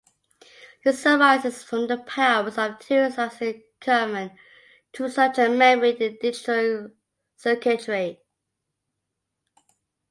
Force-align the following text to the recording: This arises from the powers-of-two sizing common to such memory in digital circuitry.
This 0.83 1.05
arises 1.05 1.61
from 1.63 1.85
the 1.85 1.99
powers-of-two 1.99 3.11
sizing 3.11 3.61
common 3.79 4.31
to 4.93 5.07
such 5.07 5.37
memory 5.37 5.91
in 5.91 6.17
digital 6.19 6.89
circuitry. 7.35 8.19